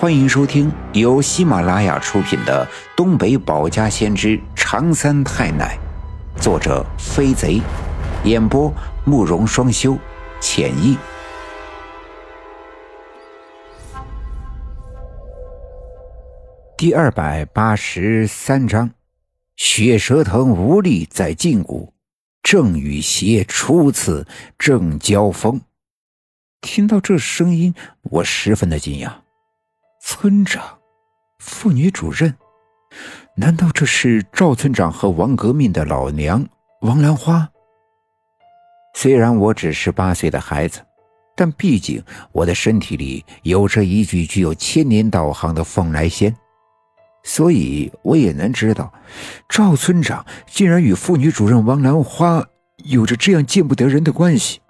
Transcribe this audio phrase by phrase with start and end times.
[0.00, 2.66] 欢迎收听由喜马拉雅出品的
[2.96, 5.78] 《东北保家先知长三太奶》，
[6.42, 7.60] 作者飞贼，
[8.24, 8.72] 演播
[9.04, 9.98] 慕容双修，
[10.40, 10.96] 浅意。
[16.78, 18.92] 第二百八十三章：
[19.56, 21.90] 血蛇藤无力在禁锢，
[22.42, 24.26] 正与邪初次
[24.58, 25.60] 正交锋。
[26.62, 27.74] 听到这声音，
[28.04, 29.12] 我十分的惊讶。
[30.12, 30.76] 村长，
[31.38, 32.34] 妇女主任，
[33.36, 36.44] 难道这是赵村长和王革命的老娘
[36.80, 37.48] 王兰花？
[38.92, 40.84] 虽然我只是八岁的孩子，
[41.36, 42.02] 但毕竟
[42.32, 46.34] 我的身体里有着一具具有千年道行的凤来仙，
[47.22, 48.92] 所以我也能知道，
[49.48, 52.44] 赵村长竟然与妇女主任王兰花
[52.78, 54.60] 有着这样见不得人的关系。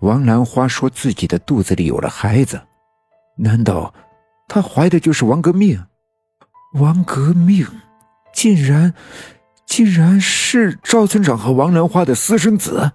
[0.00, 2.58] 王兰花说自己的肚子里有了孩子，
[3.36, 3.92] 难道？
[4.46, 5.84] 他怀的就是王革命，
[6.74, 7.66] 王革命，
[8.32, 8.94] 竟然，
[9.66, 12.92] 竟然是赵村长和王兰花的私生子。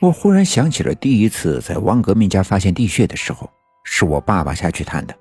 [0.00, 3.50] 我忽然想起了第一次在王革命家发现地穴的时候，
[3.84, 5.14] 是我爸爸下去探的。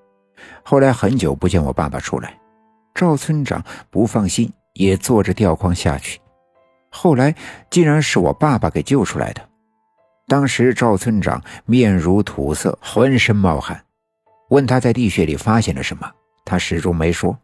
[0.63, 2.39] 后来很久不见我爸爸出来，
[2.95, 6.19] 赵村长不放心，也坐着吊筐下去。
[6.89, 7.35] 后来
[7.69, 9.49] 竟然是我爸爸给救出来的。
[10.27, 13.83] 当时赵村长面如土色，浑身冒汗。
[14.49, 16.11] 问他在地穴里发现了什么，
[16.45, 17.39] 他始终没说。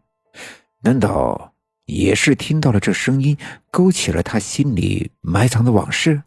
[0.81, 1.53] 难道
[1.85, 3.37] 也是听到了这声音，
[3.71, 6.23] 勾起了他心里埋藏的往事？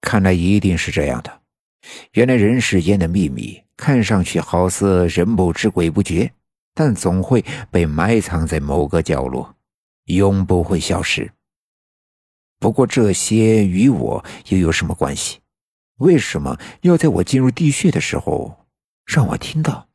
[0.00, 1.40] 看来一定是这样的。
[2.12, 6.32] 原来人世间的秘密，看上去好似人不知鬼不觉，
[6.74, 9.54] 但总会被埋藏在某个角落，
[10.04, 11.30] 永不会消失。
[12.60, 15.40] 不过这些与我又有什么关系？
[15.98, 18.61] 为什么要在我进入地穴的时候？
[19.04, 19.88] 让我听到。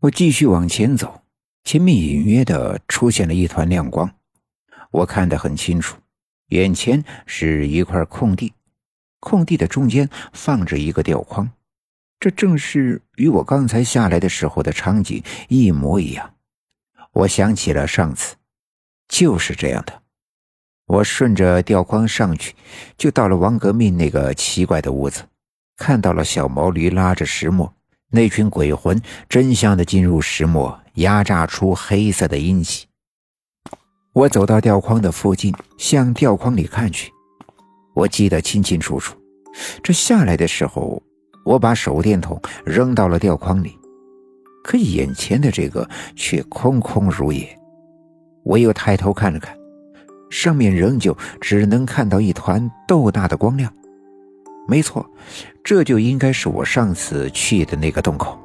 [0.00, 1.22] 我继续往前走，
[1.64, 4.10] 前面隐约的出现了一团亮光，
[4.90, 5.98] 我看得很清楚，
[6.48, 8.54] 眼前是一块空地，
[9.20, 11.50] 空地的中间放着一个吊筐，
[12.18, 16.34] 这正是与我刚才下来的时候的场景一模一样。
[17.12, 18.36] 我想起了上次，
[19.08, 20.02] 就是这样的。
[20.86, 22.54] 我顺着吊筐上去，
[22.96, 25.24] 就到了王革命那个奇怪的屋子，
[25.76, 27.74] 看到了小毛驴拉着石磨。
[28.12, 32.86] 那群鬼魂真相的进入石磨，压榨出黑色的阴气。
[34.12, 37.12] 我走到吊筐的附近，向吊筐里看去。
[37.94, 39.16] 我记得清清楚楚。
[39.82, 41.00] 这下来的时候，
[41.44, 43.78] 我把手电筒扔到了吊筐里，
[44.64, 47.48] 可眼前的这个却空空如也。
[48.44, 49.56] 我又抬头看了看，
[50.30, 53.72] 上面仍旧只能看到一团豆大的光亮。
[54.68, 55.04] 没错，
[55.64, 58.38] 这就应该是我上次去的那个洞口。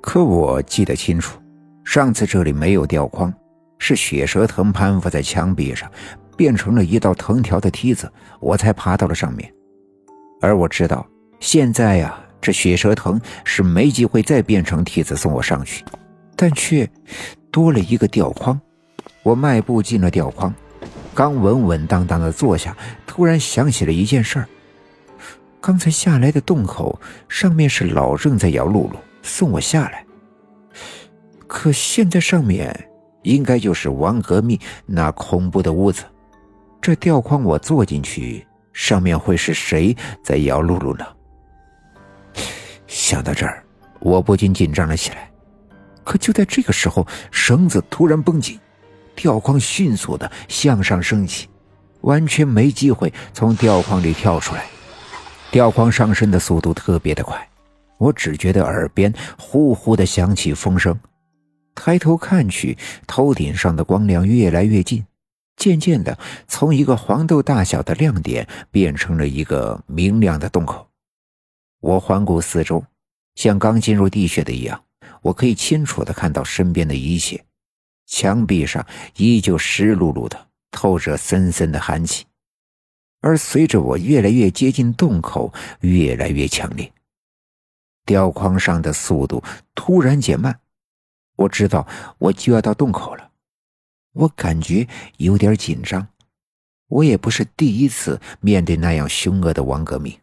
[0.00, 1.38] 可我记得清楚，
[1.84, 3.32] 上次这里没有吊筐，
[3.78, 5.90] 是血蛇藤攀附在墙壁上，
[6.36, 8.10] 变成了一道藤条的梯子，
[8.40, 9.52] 我才爬到了上面。
[10.40, 11.06] 而我知道，
[11.40, 15.84] 现在呀，这血蛇藤是没机会再变成梯子送我上去，
[16.36, 16.88] 但却
[17.50, 18.60] 多了一个吊筐。
[19.22, 20.52] 我迈步进了吊筐，
[21.14, 24.48] 刚稳稳当当的坐下，突然想起了一件事儿。
[25.62, 30.04] 刚才下来的洞口上面是老郑在摇露露送我下来，
[31.46, 32.88] 可现在上面
[33.22, 36.02] 应该就是王革命那恐怖的屋子。
[36.80, 41.06] 这吊筐我坐进去，上面会是谁在摇露露呢？
[42.88, 43.62] 想到这儿，
[44.00, 45.30] 我不禁紧张了起来。
[46.02, 48.58] 可就在这个时候，绳子突然绷紧，
[49.14, 51.48] 吊筐迅速的向上升起，
[52.00, 54.64] 完全没机会从吊筐里跳出来。
[55.52, 57.46] 吊筐上升的速度特别的快，
[57.98, 60.98] 我只觉得耳边呼呼的响起风声。
[61.74, 65.04] 抬头看去，头顶上的光亮越来越近，
[65.58, 66.18] 渐渐的
[66.48, 70.88] 从一个黄豆大小的亮点变成了一个明亮的洞口。
[71.80, 72.82] 我环顾四周，
[73.34, 74.82] 像刚进入地穴的一样，
[75.20, 77.44] 我可以清楚的看到身边的一切。
[78.06, 82.24] 墙壁上依旧湿漉漉的，透着森森的寒气。
[83.22, 86.92] 而随着我越来越接近洞口，越来越强烈，
[88.04, 89.42] 吊筐上的速度
[89.74, 90.60] 突然减慢。
[91.36, 91.86] 我知道
[92.18, 93.30] 我就要到洞口了，
[94.12, 94.86] 我感觉
[95.16, 96.06] 有点紧张。
[96.88, 100.18] 我也不是第一次面对那样凶恶的王革命，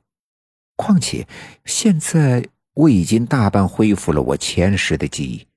[0.75, 1.27] 况且
[1.65, 5.47] 现在我已经大半恢复了我前世的记忆，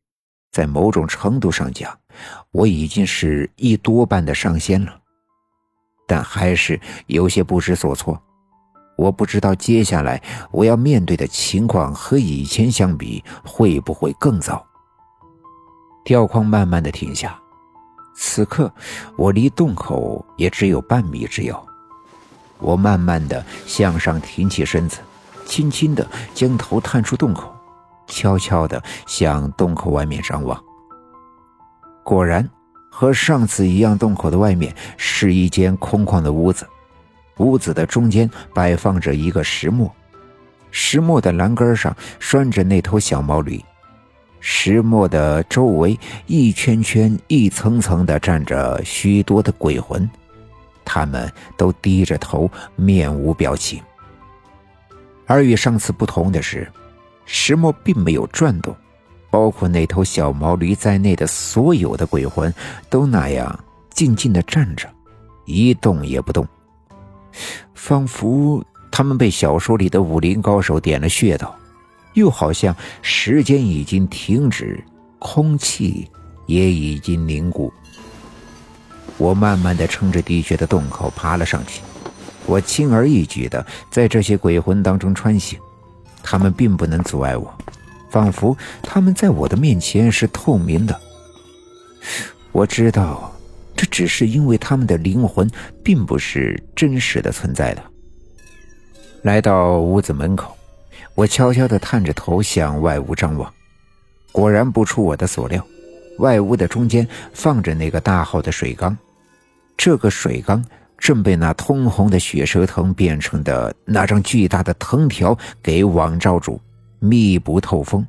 [0.52, 1.98] 在某种程度上讲，
[2.52, 5.01] 我已经是一多半的上仙了。
[6.06, 8.20] 但还是有些不知所措。
[8.96, 14.64] 我不知道接下来我要面对的情况和以前相比会不会更糟。
[16.04, 17.38] 吊筐慢慢的停下，
[18.14, 18.72] 此刻
[19.16, 21.66] 我离洞口也只有半米之遥。
[22.58, 24.98] 我慢慢的向上挺起身子，
[25.46, 27.52] 轻轻的将头探出洞口，
[28.06, 30.62] 悄悄的向洞口外面张望。
[32.04, 32.48] 果然，
[32.94, 36.68] 和上次一样，洞口的外面是一间空旷的屋子。
[37.38, 39.90] 屋子的中间摆放着一个石磨，
[40.70, 43.58] 石磨的栏杆上拴着那头小毛驴，
[44.38, 50.08] 石磨的周围一圈圈、一层层的站着许多的鬼魂，
[50.84, 53.82] 他们都低着头，面无表情。
[55.26, 56.70] 而与上次不同的是，
[57.24, 58.76] 石磨并没有转动，
[59.32, 62.52] 包括那头小毛驴在内的所有的鬼魂
[62.90, 63.58] 都那样
[63.88, 64.86] 静静的站着，
[65.46, 66.46] 一动也不动。
[67.72, 71.56] 仿佛他们被小说里的武林高手点了穴道，
[72.12, 74.84] 又好像时间已经停止，
[75.18, 76.06] 空气
[76.44, 77.72] 也已经凝固。
[79.16, 81.80] 我慢慢的撑着地穴的洞口爬了上去，
[82.44, 85.58] 我轻而易举的在这些鬼魂当中穿行，
[86.22, 87.50] 他们并不能阻碍我，
[88.12, 91.00] 仿佛他们在我的面前是透明的。
[92.52, 93.28] 我知道。
[93.74, 95.50] 这只是因为他们的灵魂
[95.82, 97.82] 并不是真实的存在的。
[99.22, 100.54] 来到屋子门口，
[101.16, 103.52] 我悄悄地探着头向外屋张望，
[104.30, 105.66] 果然不出我的所料，
[106.18, 108.96] 外屋的中间放着那个大号的水缸，
[109.76, 110.64] 这个水缸
[110.98, 116.60] 正被那通红的血蛇藤变成的那张巨大的藤条给网罩住，
[117.02, 118.06] 密不透风。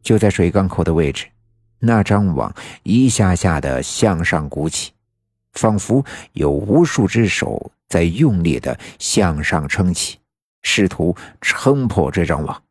[0.00, 1.26] 就在水缸口的位置，
[1.80, 2.54] 那张网
[2.84, 4.92] 一下下的向上鼓起。
[5.52, 10.18] 仿佛有无数只手在用力的向上撑起，
[10.62, 12.62] 试图撑破这张网。